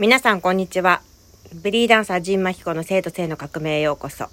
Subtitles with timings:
[0.00, 1.02] 皆さんこんにちは。
[1.52, 4.30] ベリーダンサー陣真彦の生と性の革命へようこそ。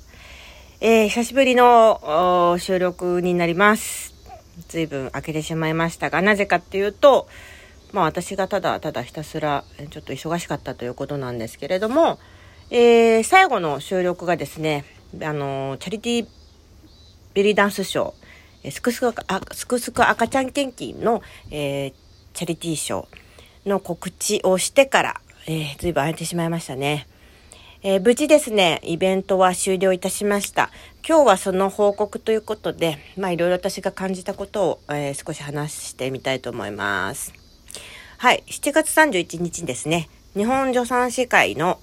[0.79, 4.15] えー、久しぶりの収録になります。
[4.69, 7.27] 随分開けてしまいましたが、なぜかっていうと、
[7.91, 12.17] まあ私がただただひたすらちょっと忙しかったということなんですけれども、
[12.69, 14.85] えー、最後の収録がですね、
[15.21, 16.27] あの、チャリティー
[17.33, 21.21] ベリーダンスショー、すくすくあすくすく赤ちゃん献金の、
[21.51, 21.93] えー、
[22.33, 27.07] チャリティーショーの告知をしてから、えー、ずいぶん空いてしまいましたね。
[27.81, 30.69] えー、無事ですね、イベントは終了いたしました。
[31.07, 37.33] 今日はその報告ということで、まあいろいろ私が感じたことを、えー、少し話してみたいと思います。
[38.17, 41.79] はい、7月31日ですね、日本助産師会の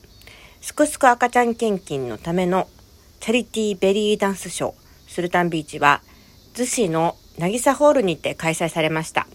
[0.61, 2.69] すくすく赤ちゃん献金のための
[3.21, 4.75] チャリティーベリーダンスショー、
[5.09, 6.03] スルタンビーチは、
[6.53, 9.27] 逗子の渚ホールにて開催されました。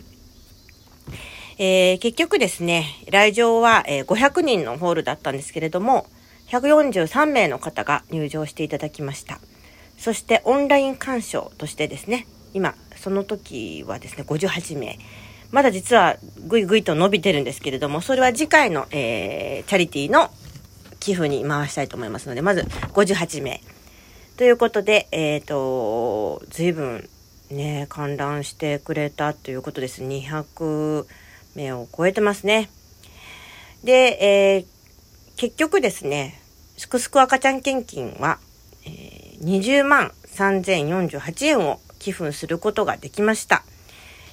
[1.62, 6.08] えー、結局ですね、来場は、え、500人のホールだったんですけれども、
[6.48, 9.42] 143名の方が入場していただきました。
[9.98, 14.98] そしてオンライン鑑賞としてですね、今、その時はですね、58名。
[15.52, 16.16] まだ実は
[16.48, 20.32] ぐいぐいと伸びてるんですけれども、それは次回の、えー、チャリティーの
[21.02, 22.62] 寄付に回したいと思いますので、まず
[22.94, 23.60] 58名。
[24.38, 27.10] ということで、えっ、ー、と、随分
[27.52, 30.04] ね、観覧してくれたということです。
[30.04, 31.06] 200
[31.60, 32.70] 名を超えてますね。
[33.84, 34.66] で、えー、
[35.36, 36.42] 結局ですね、
[36.78, 38.40] すくすく赤ちゃん献金は、
[38.86, 43.64] えー、20万3048円を寄付することができました。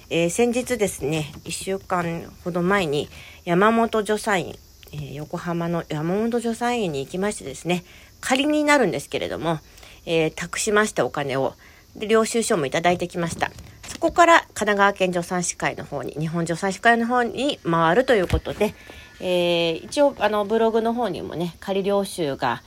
[0.09, 3.09] えー、先日ですね、1週間ほど前に
[3.45, 4.59] 山本助産院、
[4.93, 7.85] えー、横浜の山本助産院に行きましてですね、
[8.21, 9.59] 仮になるんですけれども、
[10.07, 11.55] えー、託しましたお金を、
[11.97, 13.51] で、領収書もいただいてきました。
[13.87, 18.75] そこから神奈川県助産師会の方に、日本助産師会の方に回るということで、
[19.21, 22.63] えー、一応、あの、ブログの方にもね、仮領収が、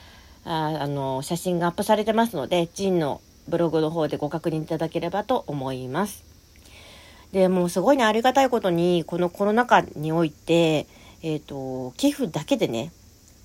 [0.45, 6.23] ああの、写真がアップされてますので、ジンのブログの方でご確認いただければと思います。
[7.31, 10.87] で、もうすごいね、ありがたいことに、このコロナ禍において、
[11.21, 12.91] えっ、ー、と、寄付だけでね、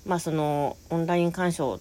[0.05, 1.79] まあその、オンライン鑑賞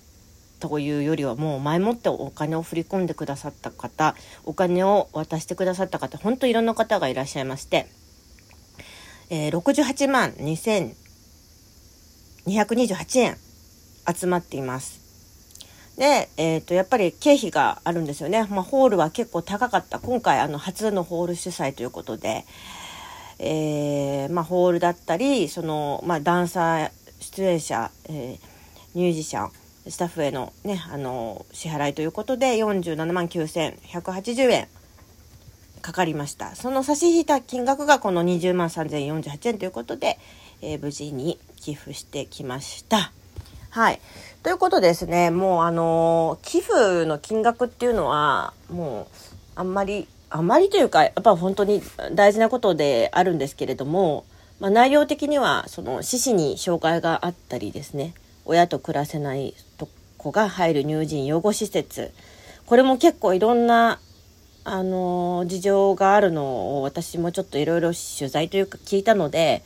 [0.68, 4.14] というよりはもう前もってお金を振り込んでくださった方
[4.46, 7.86] お金を渡してくださった方本当いろんな方がいらっしゃいまして、
[9.28, 10.30] えー、68万
[12.46, 13.36] 2228円
[14.10, 15.02] 集まっています。
[15.98, 18.46] で、えっ、ー、と、やっぱり経費があるんですよね。
[18.50, 20.00] まあ、ホールは結構高かった。
[20.00, 22.44] 今回、あの、初のホール主催ということで、
[23.38, 29.52] えー、まあ、ホールだったり、その、まあ、ダンサー、出演者、えー、ミュージシャン、
[29.88, 34.68] スタッフへのね、あの、支払いということで47万9180円
[35.82, 36.54] かかりました。
[36.54, 40.18] その差し引いた金額がこの20万3048円ということで、
[40.62, 43.12] えー、無事に寄付してきました。
[43.68, 44.00] はい。
[44.42, 49.06] ということですね、もうあの寄付の金額っていうのは、もう、
[49.56, 54.24] あんまり、あんまりというか、やっぱ本当に大事なことであるんですけれども、
[54.60, 59.54] まあ、内容的には、その、獅子に障害があったりですね、親と暮らせない
[60.18, 62.12] 子が入る乳児養護施設。
[62.66, 64.00] これも結構いろんな
[64.64, 69.62] あの事情があるのを私もちょっといろいろ取材というか聞いたので、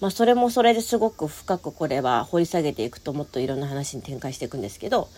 [0.00, 5.08] まあ、それもそれですごく深くこれは掘り下げていくともっといろんな話に展開していくんですけど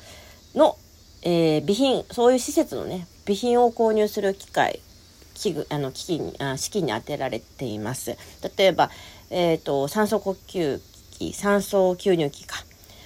[0.57, 0.77] の、
[1.23, 4.81] えー、備品そういう施設のね備品を購入する機会
[5.35, 8.17] 器具あの機器にあ資金に充てられています。
[8.57, 8.91] 例えば、
[9.31, 10.81] えーと酸素呼吸
[11.13, 12.65] 器酸素吸入器か。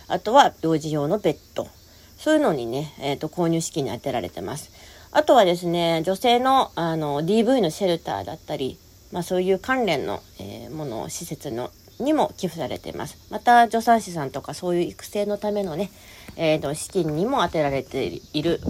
[0.08, 1.68] あとは幼児用のベッド。
[2.16, 4.70] そういうのにね、えっ、ー、と、購入資金に充てられてます。
[5.12, 8.78] あとはですね、女性のあの DV のシェルターだったり、
[9.12, 13.18] まあそういう関連の、えー、もの、施設のにも寄付されています。
[13.30, 15.90] また、助産師さんとかそういう育成のためのね、
[16.36, 18.60] えー、と資金にも充てられている。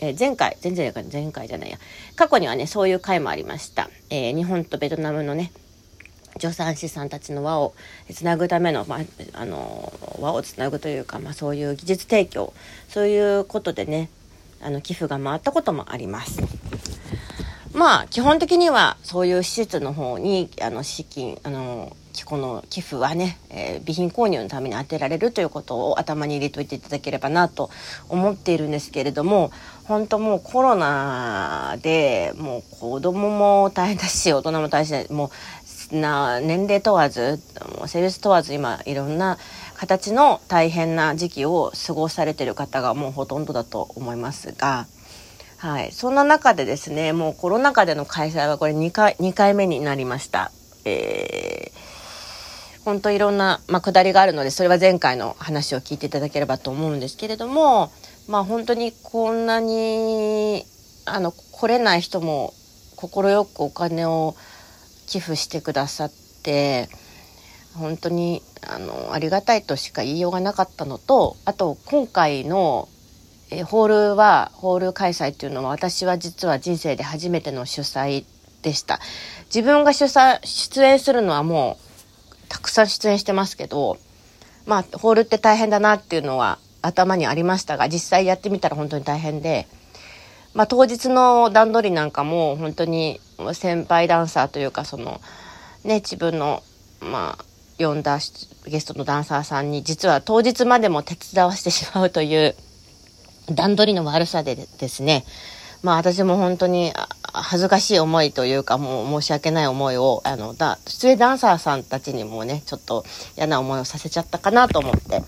[0.00, 1.78] えー、前回、前々回、前回じゃないや。
[2.16, 3.88] 過去にはね、そういう回もありました。
[4.10, 5.52] えー、日本とベトナムのね、
[6.38, 7.74] 助産師さんたちの輪を
[8.12, 9.00] つなぐための,、まあ、
[9.34, 12.52] あの輪をつなぐというか、まあ、そういう技術提供
[12.88, 14.10] そういうことでね
[14.60, 16.40] あの寄付が回ったこともあります。
[17.74, 21.94] まあ基本的にはそういう施設の方にあの資金あの
[22.24, 27.70] この寄付はね、えー、備品購入のために充てられるということを頭に入れといていただければなと
[28.08, 29.50] 思っているんですけれども
[29.84, 35.30] 本当もうコロナでもう子供も大変だし大人も大変だしもう
[36.00, 37.40] な年齢問わず
[37.86, 39.38] 性別問わず今いろんな
[39.76, 44.86] 形の大変な時期を過ごされてる方がもうほとんどだと思いますが、
[45.58, 50.50] はい、そんな中でですねもうコロナ禍での開催はこれ2回 ,2 回目になりました。
[50.84, 51.94] えー
[52.84, 57.90] 本当いろんな、まあ、くだりがあるのでそれは前回の話を聞いていただければと思うんですけれども
[58.28, 60.64] まあ本当にこんなに
[61.06, 62.52] あの来れない人も
[62.96, 63.10] 快
[63.46, 64.34] くお金を
[65.06, 66.12] 寄付してくださっ
[66.42, 66.88] て
[67.74, 72.88] 本当にあのありがたいとしか言いようがなかったのとあと今回の
[73.50, 78.24] えホールはホール開催っていうのは私は実は人生で初めての主催
[78.62, 79.00] でした。
[79.46, 83.98] 自分が主催出演するのはもうたくさん出演してますけど
[84.66, 89.66] まあホールって大変だなっていうのは頭にありましたが実際やってみたら本当に大変で
[90.54, 93.20] まあ当日の段取りなんかも本当に
[93.54, 95.20] 先輩ダンサーというかその
[95.84, 96.62] ね自分の
[97.00, 97.44] まあ
[97.78, 98.18] 呼んだ
[98.66, 102.54] ゲストのダンサーさんに実は当日までも手伝わせてしまうという
[103.50, 105.24] 段取りの悪さでですね、
[105.82, 106.92] まあ私も本当に
[107.32, 113.04] 恥ずかしい思いというかもう申し訳ない思いを、あの、だ、出演ダンサーさんたちにもね、ちょっと
[113.36, 115.22] 嫌な思いをさせちゃったかなと思って。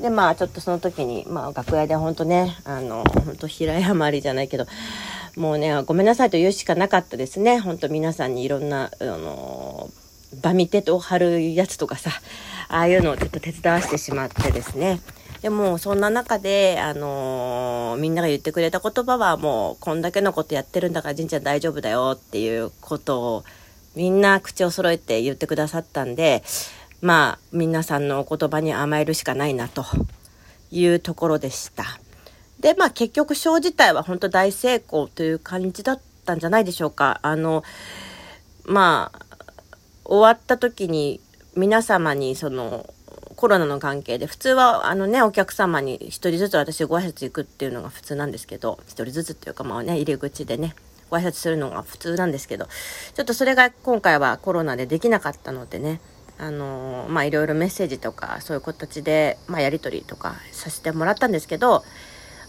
[0.00, 4.66] で、まあちょっとその時に、まあ楽屋で本当ね、あの、本当平山ありじゃないけど、
[5.36, 7.58] もうね、ごめんなさいと言うしかなかったですね。
[7.58, 9.90] 本当皆さんにいろんな、あの、
[10.42, 12.10] バミテと貼るやつとかさ、
[12.68, 14.98] ああいうのをちょっと手伝わせてしまってですね。
[15.42, 23.44] でも、そんな中で、あのー、みんなが言ってくれた言葉はもう、こんだけのことやってるんだから、じんちゃん大丈夫だよっていうことを、
[23.94, 26.42] みんな口を揃えて言ってくださったんで、
[27.02, 29.84] まあ、皆さんのお言葉に甘えるしかないな、と
[30.70, 31.84] いうところでした。
[32.60, 37.20] で、まあ結局ショー自体は本当大成功という感じだったんじゃないでしょうか。
[37.22, 37.62] あの、
[38.64, 39.26] まあ、
[40.04, 41.20] 終わった時に
[41.56, 42.92] 皆様にその
[43.36, 50.74] コロナの関係で普通はあのねお客様に1人ずつ私ご挨拶行くっていうのが普通なんですけど1人ずつっていうかまあね入り口でね
[51.10, 52.66] ご挨拶するのが普通なんですけど
[53.14, 56.00] ちょっとそれが今回はコロナでできなかったのでね
[56.38, 61.84] あのまあいろいろメッセージとかそういう形で、まあ、やり取りとかさせてもらったんですけど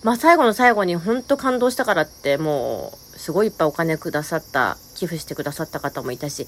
[0.03, 6.47] まあ最後の最後に本当感動したからってもうすごいいっぱいお金くださった寄付してくださった方もいたし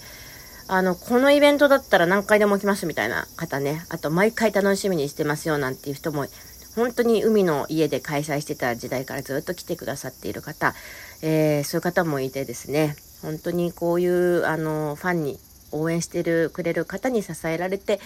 [0.72, 3.84] あの、このイベントだったら何回でも来ますみたいな方ね。
[3.90, 6.28] あと、毎回楽しみにしてますよなんていう人も、
[6.75, 10.75] 本当に海の家で開催してた時代からずっと来てくださっている方、
[11.24, 15.40] えー、そういう方もいてですね、本当にこういう、あの、ファンに
[15.72, 18.00] 応援してるくれる方に支えられて、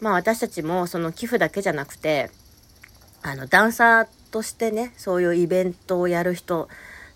[0.00, 2.32] まあ私たちもその寄付だけじゃなくて、
[3.22, 6.68] あの、ダンサーとしてね、そういうイベントをやる人、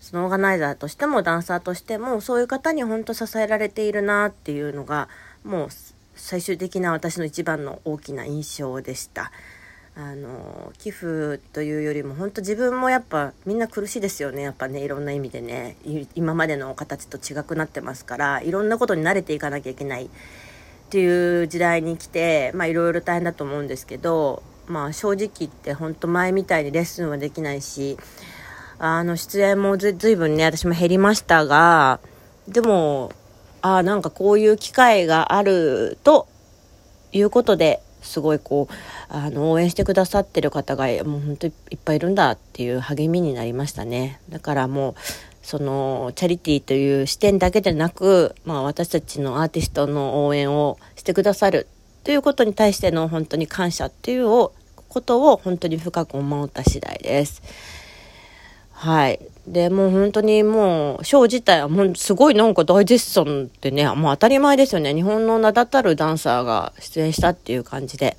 [0.03, 5.07] そのオーガナイザーとしてもダンサーとしてもそういう方に本当支えられているなっていうのが
[5.45, 5.69] もう
[6.13, 9.31] 最終的な私の一番の大きな印象でした。
[9.95, 15.75] あの寄付というよりも本当自分もやっぱみんな苦しいですよねやっぱねいろんな意味でね
[16.15, 20.09] 今までの形と違くなってますからいろんなことに慣れていかなきゃいけないっ
[20.89, 27.97] ていう時代に来てまあいろいろ大変だと思うんですけどまあ正直言って本当前みたいにレッスンはできないし
[28.85, 32.01] あの、出演もずずいぶんね、私も減りましたが、
[32.49, 33.13] でも、
[33.61, 36.27] ああ、なんかこういう機会があると
[37.13, 38.73] いうことで、すごいこう、
[39.07, 44.19] あの、応援してくださってる方が、もう本当いっぱいいるんだっていう励みになりましたね。
[44.29, 44.95] だからもう、
[45.43, 51.67] その、チャリティーという視点だけでなく、まあ私たちのアーティストの応援をしてくださる
[52.03, 54.51] ということに対しての本当に感謝っていうこ
[55.01, 57.41] とを本当に深く思った次第です。
[58.73, 59.19] はい。
[59.47, 64.93] で、もう本当にもう、ショー自体はもうすごいなんか大絶賛ってね、もう当たり前ですよね。
[64.93, 68.17] 日本の名だたるダンサーが出演したっていう感じで。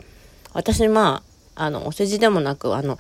[0.55, 1.23] 私、ま
[1.55, 2.99] あ、あの、お世辞でもなく、あの、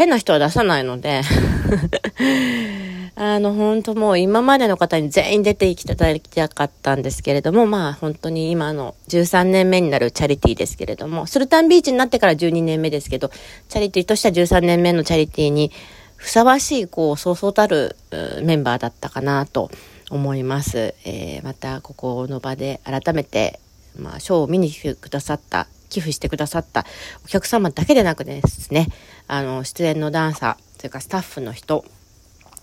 [0.00, 1.20] 変な人は出さないので
[3.16, 13.30] あの、本当もう今までの方に全員出ていただきたかったんですけれども、まあ本当に今の13年目になるチャリティーですけれども、スルタンビーチになってから12年目ですけど、
[13.68, 15.70] チャリティーとしては13年目のチャリティーに
[16.16, 17.94] ふさわしい、こう、そうそうたる
[18.42, 19.70] メンバーだったかなと
[20.08, 20.94] 思います。
[21.04, 23.60] えー、また、ここの場で改めて、
[23.98, 26.86] まあ、ショーを見に来てくださった、寄付してくださった
[27.24, 28.86] お客様だけでなくですね、
[29.32, 31.84] あの、出演のダンサー、それかスタッフの人、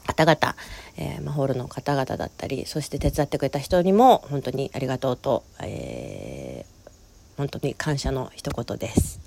[0.06, 0.56] 方々、
[0.98, 6.90] えー、ま、ホールの方々だったり、そして手伝ってくれた人にも本当にありがとうと、えー、
[7.38, 9.22] 本当に感謝の一言です。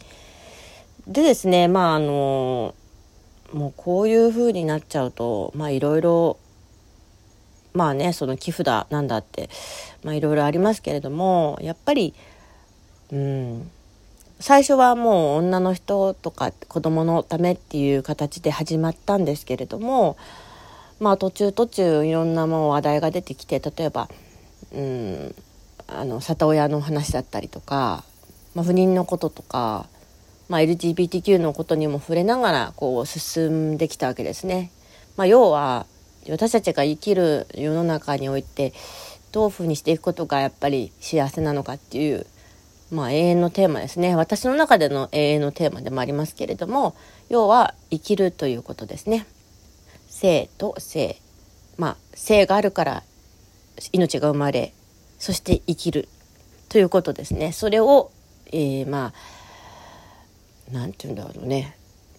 [1.07, 2.75] でですね、まああの
[3.55, 6.39] もうこういう風になっちゃうとまあいろいろ
[7.73, 9.49] まあねその寄付だなんだって
[10.05, 12.15] まあいろいろありますけれどもやっぱり
[13.11, 13.71] うん
[14.41, 20.17] 最初はもう女の人とか子供のためっていう形で始まったんですけれども
[20.99, 24.09] まあ途中途中いろんなもう話題が出てきて例えば
[24.73, 25.35] うん
[25.87, 28.05] あの里親の話だったりとか
[28.55, 29.87] まあ、不妊のこととか、
[30.49, 34.73] まあ、LGBTQ のことにも触れながらこう進んできたわけですね。
[35.17, 35.87] まあ、要は
[36.29, 38.73] 私たちが生きる世の中において
[39.33, 42.27] どういうふうにしていくことがやっぱり幸せなのかっていう、
[42.91, 46.97] まあ、永遠のテーマですね私の中での永遠のテーマでもありますけれども
[47.29, 49.27] 要は生きるということですね。
[50.09, 51.17] 生と生
[51.79, 53.03] まあ生があるから
[53.93, 54.75] 命が生まれ
[55.19, 56.09] そして生きる
[56.69, 57.53] ということですね。
[57.53, 58.11] それを、
[58.47, 59.13] えー、まあ
[60.73, 61.77] 何て言うんだろうね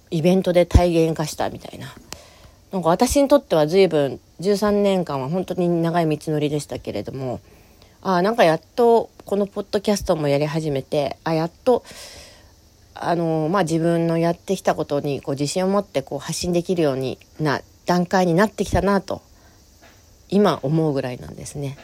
[0.10, 1.94] イベントで体現化したみたいな。
[2.72, 7.42] なんか私にとっては随分13年間は本当に長い道のりでしたけれども
[8.02, 11.84] あなんかやっとこのポッドキャストもやり始めてあやっと
[12.96, 19.22] あのまあ自分のやってきたことにこう自信を持ってこう発信できるようにな段階になってきたなと
[20.30, 21.78] 今思うぐらいなんですね。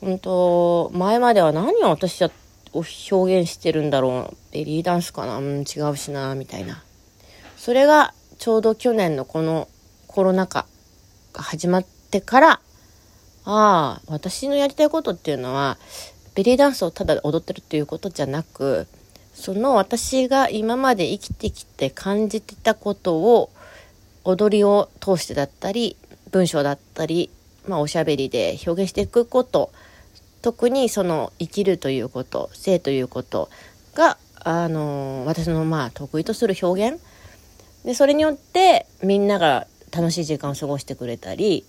[0.00, 2.30] 本当前までは何を私は
[2.72, 6.82] 表現してるんだろうベリーダンスかなうん違うしなみたいな
[7.58, 9.68] それがちょうど去年のこの
[10.06, 10.64] コロナ禍
[11.34, 12.60] が始まってから
[13.44, 15.78] ああ私のやりたいことっていうのは
[16.34, 18.86] ベリーダンスをただ踊ってるっていうことじゃなく
[19.34, 23.50] その私が今まで生きてきて感じてたことを
[24.24, 25.96] 踊りを通してだったり
[26.30, 27.30] 文章だったり、
[27.66, 29.72] まあ、おしゃべりで表現していくこと
[30.42, 33.50] 特にその生きるということ性ということ
[33.94, 37.02] があの私のまあ得意とする表現。
[37.84, 41.64] でそれによってみんなが楽しい時間を過ごしてくれたり、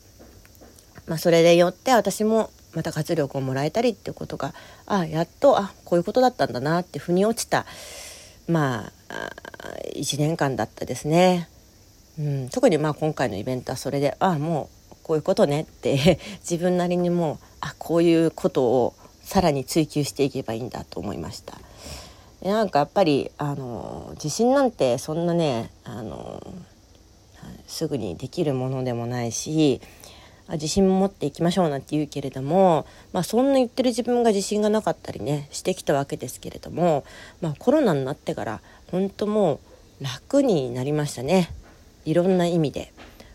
[1.11, 4.53] まあ、それでよって私もまた活力をもらえたりっていうことが
[4.85, 7.65] あやっとあこういうことだったんだなって腑に落ちた
[8.47, 9.21] まあ
[9.93, 11.49] 1年間だったですね。
[12.17, 16.17] うん、特にまあ今回のイベントはそれでああもうこういうことねって
[16.49, 21.59] 自分なりにもあこういうことをさらに追求していけばいいんだと思いました。
[22.41, 26.41] なんかやっぱりあの自信なんてそんなねあの
[27.67, 29.81] すぐにできるものでもないし
[30.53, 37.03] 自信持っていきましょうなんて言うけれども、まあ、そんな言ってる自分が自信がなかったりねしてきたわけですけれども、
[37.41, 39.59] まあ、コロナになってから本当も
[39.99, 41.49] う楽になりましたね
[42.05, 42.93] いろんな意味で。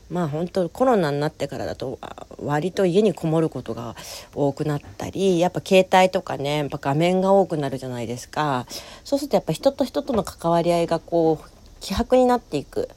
[0.09, 1.99] まあ本当コロナになってからだと
[2.39, 3.97] 割と家にこもることが
[4.35, 8.67] 多くなったりやっぱ携帯とかねやっぱ画面が多くなるじゃないですか
[9.03, 12.89] そうするとやっぱ人と人との関わり合いがこう希薄になっていく。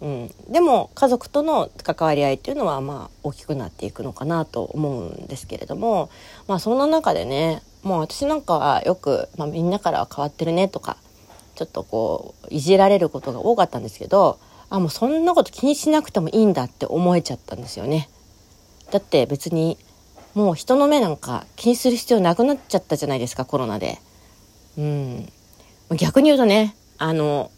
[0.00, 6.10] うん、でも家族との関わり合いっていうのはまあ大きくなっていくのかなと思うんですけれども
[6.48, 10.96] まあそんな中でねもう私なんかはよく、まあ、みんなからは変わってるねとか
[11.54, 14.38] ちょっとこういじられることが多かったんですけど
[14.70, 18.08] あもうそんなこと気にしなくてもいいんだって思えちゃったんですよね。
[18.92, 19.76] だって別に
[20.34, 23.98] もう人の目なんか気にする必要なくなっちゃったじゃないですかコロナで。
[24.78, 25.32] うん
[25.96, 27.50] 逆に言うとねあの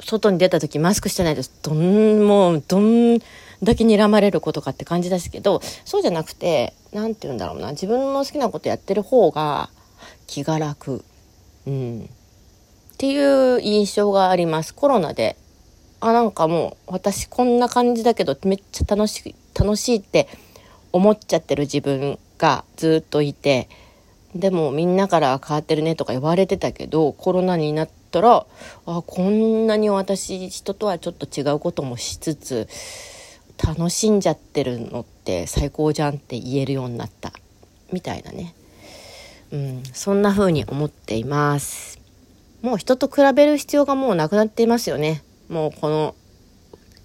[0.00, 3.18] 外に出た時マスクしてないとどんもうどん
[3.62, 9.70] だけ睨まれることかって感じですけどそうじゃなくて何て言うんだろうな自分の好きなことやってる方が
[10.26, 11.04] 気が楽、
[11.66, 14.74] うん、っていう印象があります。
[14.74, 15.36] コロナで。
[16.00, 20.28] あなんかもう私こんな感じだけどめっちゃ楽しい楽しいって
[20.92, 23.68] 思っちゃってる自分がずっといて
[24.34, 28.46] でもみんなから変わってるねとか言われてたけどコロナになってたら
[28.86, 32.68] あこんなに私人とはちょっと違うこともしつつ
[33.62, 37.32] 楽しんじゃってるのって最高じゃんって言えるようになった。
[37.92, 38.54] みたいなね、
[39.50, 41.98] うん、そんな風に思っています。
[42.62, 45.22] もう人と比べる必要がもうなくなっていますよね。
[45.48, 46.14] もうこの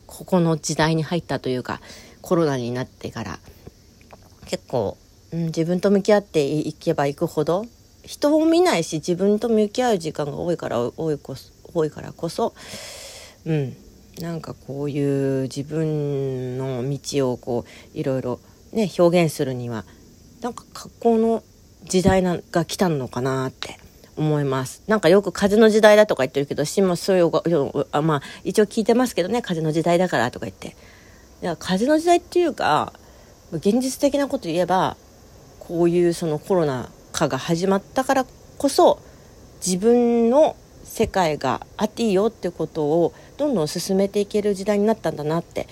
[0.07, 1.79] ここの時代に入ったというか
[2.22, 3.39] コロナになってから。
[4.45, 4.98] 結構、
[5.31, 7.65] うん、自分と向き合っていけばいくほど
[8.03, 11.36] 人を見ないし自分と向き合う時間が多いから多いこ
[11.74, 12.53] 多いからこそ、
[13.45, 13.75] うん、
[14.19, 18.39] なんかこういう自分の道をこういろいろ
[18.72, 19.86] ね表現するには
[20.41, 21.43] なんか格好の
[21.86, 23.77] 時代なが来たのかなって
[24.15, 24.83] 思います。
[24.88, 27.31] なんかよく風の時代だとか言ってるけど、私もそういう
[27.91, 30.75] あ、まあ一応聞いてますけどね、風の時代だからとか言って。
[31.41, 32.93] いや、風の時代っていうか、
[33.51, 34.98] 現実的なこと言えば、
[35.60, 38.25] こういうそのコロナ禍が始まったから
[38.58, 39.00] こそ、
[39.65, 45.70] 自分の世界があっていいよってことをどんどん進めていける時代になったんだなって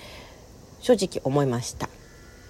[0.80, 1.90] 正直思いました。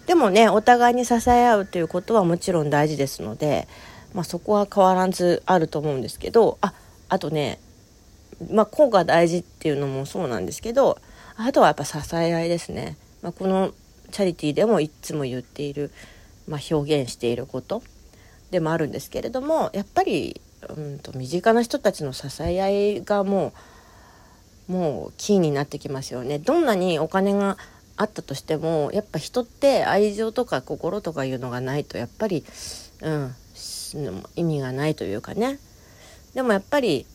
[0.07, 3.67] でもね、お互いに支え合うということはもちろん大事ですので、
[4.15, 6.75] まあ、そこは変わらずあると思うんですけどあ
[7.09, 7.59] あとね
[8.51, 10.99] まあ効果大事っていうのもそうなんですけど
[11.37, 13.73] あとはやっぱ支え合いですね、まあ、この
[14.11, 15.91] チャリティーでもいつも言っている、
[16.47, 17.83] まあ、表現していること
[18.53, 23.53] でもあるんですけれどもやっぱりうんと身近な人たちの支え合いがも
[24.69, 26.39] うもうキーになってきますよね。
[26.39, 27.59] どんなにお金が
[27.97, 32.45] あったとしてもやっぱ人って愛情とか心とかいうのがないとやっぱり、
[33.01, 33.35] うん、
[34.37, 35.59] 意味がないというかね
[36.35, 37.07] でもやっぱり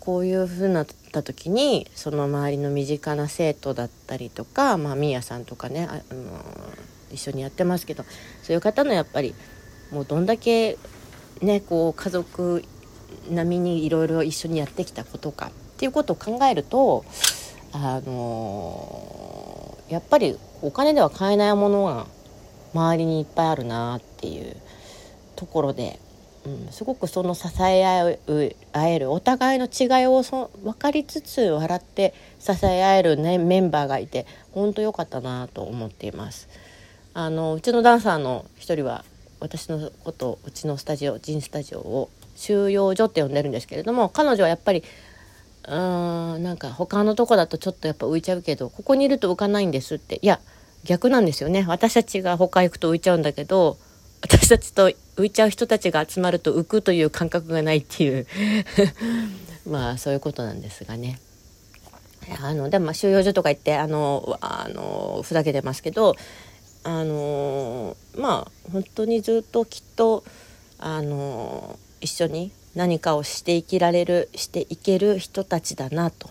[0.00, 6.00] こういうふうになった時にその周りの身近な生徒だったりとかまあみーやさんとかねあの
[7.12, 8.04] 一緒にやってますけど
[8.42, 9.34] そういう方のやっぱり
[9.92, 10.78] もうどんだけ
[11.40, 12.64] ねこう家族
[13.30, 17.04] 並みにいろいろ一緒にやってきたことかっていうことを考えると
[17.72, 22.06] あのやっぱりお金では買えないものが
[22.74, 24.56] 周りにいっぱいあるなっていう
[25.36, 25.98] ところで
[26.44, 28.18] うん、すごくその支え合う
[28.72, 36.48] 合えるお互いの違いをそ分かりつつ笑って支え合える、ね、メンバーがいて本当良かったなと思っています。
[37.14, 39.04] あのうちのダンサーの一人は
[39.42, 44.82] 私のことうちのスタジオジンスタジオを収容所って呼んでるんですけれども彼女はやっぱり
[45.64, 50.18] うーんなんか他のとこだとちょっとやっぱ浮いちゃうけどここにいると浮かないんですって。
[50.22, 50.40] いや
[50.84, 51.64] 逆なんですよね。
[51.68, 53.76] 私たちが他行くと浮いちゃうんだけど
[54.20, 58.26] 私たちと浮いちゃう人たちが集まると浮くという感覚がないっていう。
[59.68, 61.20] まあそういうことなんですがね。
[62.40, 66.16] あのでも収容所とか行ってあのあのふざけてますけど
[66.84, 70.24] あのまあ本当にずっときっと
[70.78, 76.30] あの一緒に何かをして生きられるしていける人たちだなと。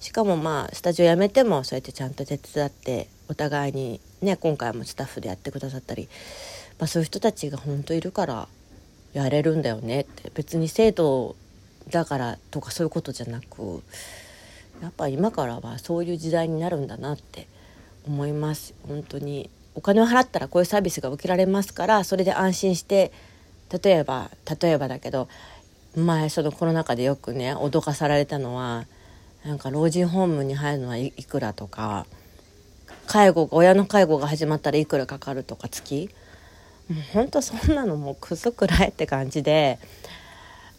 [0.00, 6.08] しかもまあスタジオ辞めてもそうやってちゃんと手伝ってお互いにね今回もスタッフでやってくださったり
[6.78, 8.48] まあ、そういう人たちが本当いるから
[9.12, 11.36] やれるんだよねって別に生徒
[11.90, 13.82] だからとかそういうことじゃなく
[14.80, 17.48] やっぱ今からはそういう時代になるんだなって
[18.06, 18.74] 思います。
[18.86, 23.12] 本当にお金を払ったらこういうサービスが受けられますからそれで安心して
[23.82, 24.28] 例えば
[24.60, 25.28] 例えばだけど
[25.94, 28.86] 前そのコロナ禍でよくね脅かされたのは
[29.44, 32.06] なんか老人ホームに入るのはいくらとか
[33.06, 36.10] 介護が親の介護が始まったらいくらかかるとか月。
[36.90, 39.78] もうほんとそんなのもうクソくらいって感じで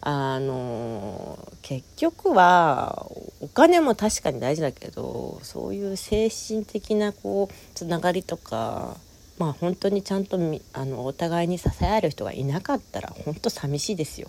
[0.02, 3.06] あの結局は
[3.40, 8.96] お金も確かに大事だけどそういう精神的なこうつながりとか
[9.38, 10.38] まあ本当にちゃんと
[10.72, 14.28] あのお互いに支え合える人がいなかったら本当寂しいですよ。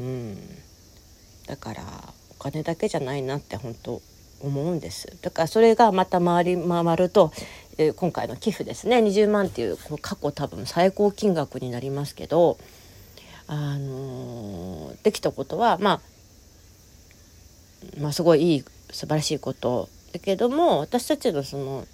[0.00, 0.36] うん、
[1.46, 1.82] だから
[2.30, 4.00] お金だけじゃないなって本当
[4.40, 5.08] 思うんです。
[5.22, 7.32] だからそれがまた回り回ると、
[7.76, 8.98] え、今回の寄付ですね。
[8.98, 12.58] 20万っていう過去多分最高金額になりますけど、
[13.48, 16.00] あの、できたことは、まあ、
[18.00, 21.86] まあすごいいい素晴らしいことだけども私たちのその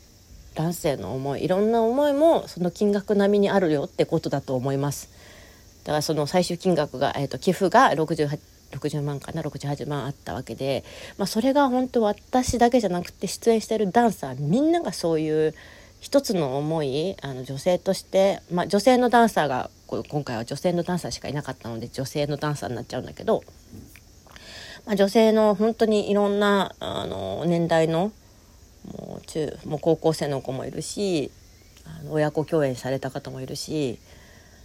[0.54, 5.10] 男性の思いいろんな思いもその金額並みにあるよってことだと思います。
[5.82, 8.38] だからその最終金額が、えーと、寄付が68
[8.74, 10.82] 60万かな68万あったわけで、
[11.16, 15.54] まあ、それが本当私だけじゃなくて出演してるダンサーみんながそういう
[16.00, 19.70] 一つの思いあの女性として、まあ、女性のダンサーが
[20.02, 23.44] 今回は女性のダンサーしかいなかったので女性のダンサーになっちゃうんだけど、
[24.86, 28.12] まあ、女性の本当にいろんなあの年代の
[28.98, 31.30] もう中もう高校生の子もいるし
[31.86, 33.98] あの親子共演された方もいるし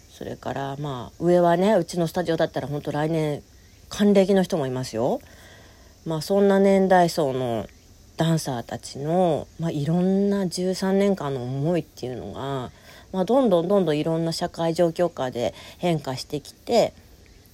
[0.09, 3.43] それからまあ上はねうちのスタジオだったら本当来年
[3.89, 5.19] 還暦の人もいますよ。
[6.05, 7.67] まあそんな年代層の
[8.19, 12.69] ダンサーたちの、まあ、いろんな13年間の思いっていうのが、
[13.11, 16.93] まあ、どんどんどんどんいろんな社会状況下で変化してきて、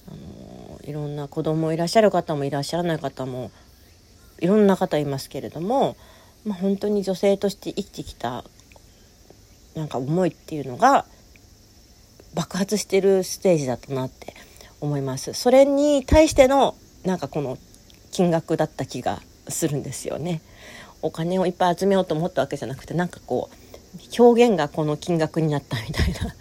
[0.08, 3.50] あのいろんな子供いらっしゃる方もいらっしゃらない方も
[4.38, 5.96] いろんな方いますけれども、
[6.44, 8.44] まあ、本当に女性として生きてきた
[9.74, 11.06] なんか思いっていうのが
[12.34, 14.34] 爆発してるステージだったなって
[14.80, 15.32] 思います。
[15.32, 17.58] それに対してのなんかこの
[18.12, 20.40] 金額だった気がするんですよね。
[21.02, 23.65] お金をいっぱい集めようと思ったわけじゃなくてなんかこう
[24.18, 26.34] 表現がこの金額になったみたいな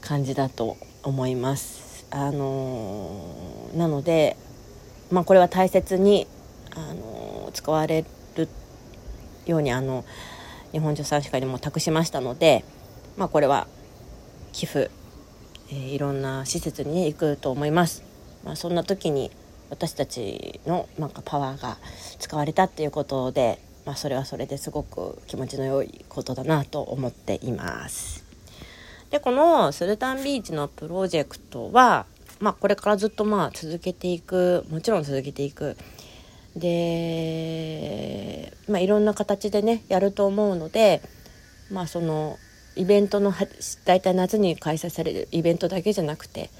[0.00, 4.36] 感じだと思いますあのー、なので
[5.10, 6.26] まあこれは大切に
[6.74, 8.04] あのー、使われ
[8.36, 8.48] る
[9.46, 10.04] ようにあの
[10.72, 12.64] 日本女産歯科にも託しましたので
[13.16, 13.66] まあこれは
[14.52, 14.90] 寄付
[15.72, 18.02] えー、いろんな施設に、行くと思います。
[18.44, 19.30] まあ、そんな時に
[19.70, 21.78] 私たちのなんかパワーが
[22.18, 28.24] 使われたっていうことで、まあ、それはそれですごく気持ちの良いことだなと思っています。
[29.10, 32.06] でこのスルタンビーチのプロジェクトは、
[32.38, 35.76] まあ、これからずっとまあ続けていくもちろん続けていく
[36.56, 41.02] で、まあ、いろんな形でねやると思うので、
[41.70, 42.38] まあ、その
[42.76, 43.32] イベントの
[43.84, 46.50] 大体夏に開催されるイベントだけじゃなくて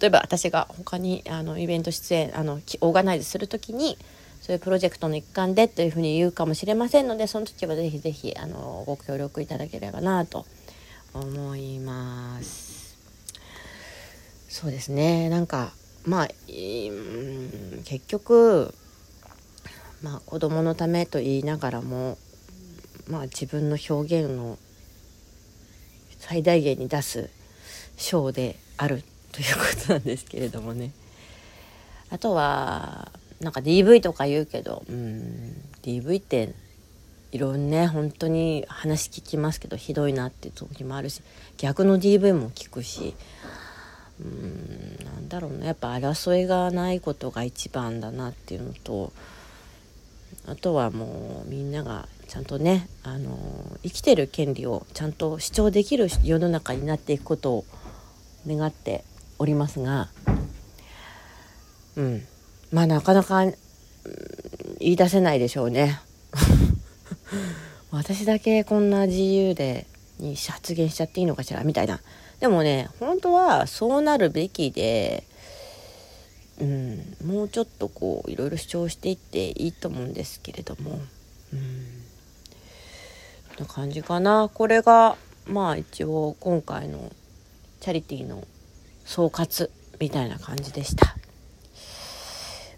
[0.00, 3.96] 例えば私が他にあのイベント出演あのオーガナイズする時に
[4.40, 10.46] そういうプロジェクトの一環でというふうに言うかもしれませんのでその時はぜひぜひあのご協力いただければなと
[11.14, 12.96] 思います。
[14.48, 15.72] そうですねなんか
[16.06, 18.72] まあ、結局
[20.02, 22.16] まあ子供のためと言いながらも
[23.08, 24.56] まあ自分の表現の
[26.18, 27.28] 最大限に出す
[27.96, 30.92] ショーであるということなんですけれどもね
[32.10, 36.54] あとはなんか DV とか言うけどうん DV って
[37.32, 41.22] いろんなね本当に話聞きますけどひどいなって時もあるし
[41.58, 43.14] 逆の DV も聞くし
[44.20, 49.12] うんなんだろうなやっぱ争いがないことが一番だなっていうのと
[50.46, 53.38] あとはもうみんながちゃんとね、あの
[53.84, 57.64] 生きてる権利をちゃんと主張できる世の中になっていくことを
[58.46, 59.04] 願って
[59.38, 60.08] おりますが、
[61.96, 62.26] うん、
[62.72, 63.44] まあなかなか、
[64.78, 66.00] 言い出せないでしょうね。
[67.90, 69.86] 私だけこんな自由で
[70.18, 72.00] に発言しちゃっていいのかしらみたいな。
[72.40, 75.24] でもね本当はそうなるべきで、
[76.60, 81.00] うん、もうちょっとこういろいろ主張していっていいと思うんですけれども。
[81.52, 81.96] うん
[83.58, 87.10] な感じかなこれがまあ一応今回の
[87.80, 88.46] チャリティーの
[89.04, 91.16] 総括みたいな感じでした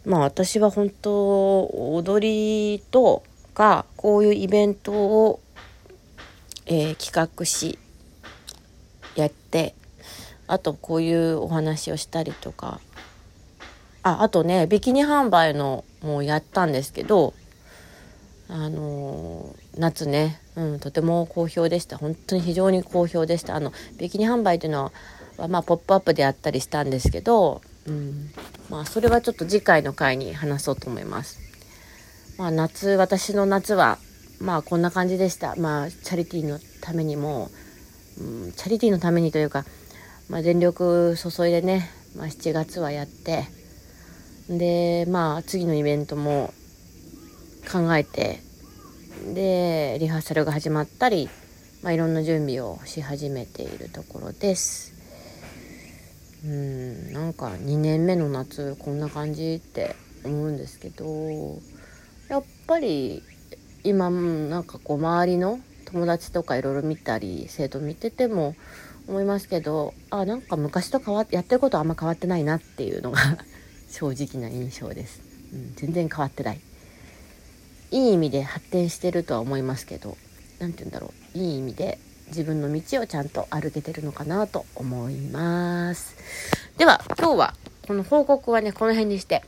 [0.09, 5.40] まあ私は本当踊りとかこういうイベントを、
[6.64, 7.79] えー、企画し
[9.16, 9.75] やって
[10.47, 12.81] あとこういうお話をしたりとか
[14.03, 17.35] ああとねビキニ販売のもやったんですけど
[18.49, 21.99] あの夏ね、うん、とても好評でした。
[21.99, 23.55] 本当に非常に好評でした。
[23.55, 24.90] あのビキニ販売というの
[25.37, 27.61] は、まあ、ポップアップであったりしたんですけど、
[28.70, 31.40] まあ、それはちょっと次回の回に話そうと思います。
[32.38, 33.98] まあ、夏私の夏は
[34.40, 35.57] まあこんな感じでした。
[35.57, 37.51] まあチャリティーのためにも、
[38.20, 39.64] うん、チャリティーのためにというか、
[40.29, 43.44] まあ、全力注いでね、まあ、7月はやって
[44.48, 46.53] でまあ次のイベントも
[47.70, 48.40] 考えて
[49.35, 51.29] でリハーサルが始まったり、
[51.83, 54.98] まあ、いろんな準備をし始めているところです
[56.44, 61.59] うんなんか2年目の夏こんな感じって思うんですけど
[62.29, 63.22] やっぱり
[63.83, 68.55] 今なんかこう周りの友達とかいろいろ見たり生徒見てても
[69.09, 73.18] 思いますけどあなんか昔と変わっやってることあんま変わってないなっていうのが
[73.88, 75.22] 正直な印象です、
[75.53, 76.61] うん、全然変わってない。
[77.90, 80.18] いい意味で発展してるとは思いますけど
[80.59, 81.38] 何て言うんだろう。
[81.38, 81.98] いい意味で
[82.29, 86.17] 自分の道をちゃんと歩けてるのかなと思います。
[86.77, 87.55] では今日は
[87.87, 89.43] この報告はねこの辺にして。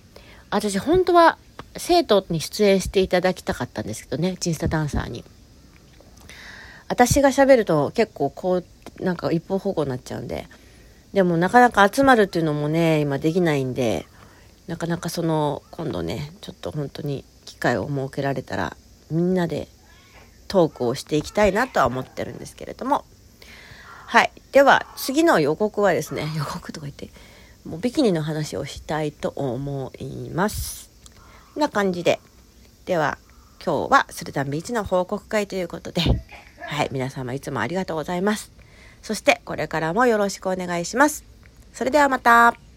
[0.50, 1.38] 私本当は
[1.76, 5.24] 生徒に出演していただきたかったんですけどねチンスタダンサーに。
[6.88, 10.48] 私が喋ると結構こうなんか一方方向になっちゃうんで。
[11.12, 14.06] でもなかなか集まるっていうのもね今できないんで
[14.68, 18.76] なかなかその今度ねちょっと本当に機会を設けられたら
[19.10, 19.66] みんなで
[20.50, 23.04] トークをしていきたいなとは思ってるんですけれども。
[24.06, 24.32] はい。
[24.50, 27.08] では次の予告はですね 予告とか言って
[27.64, 30.90] もうビキニの話をしたいと思います。
[31.54, 32.18] こんな感じで。
[32.84, 33.16] では
[33.64, 36.02] 今日はスルタンビーチの報告会ということで。
[36.62, 36.88] はい。
[36.90, 38.50] 皆様いつもありがとうございます。
[39.02, 41.24] そしてこれからもよろしくお願いします。
[41.72, 42.69] それではまた。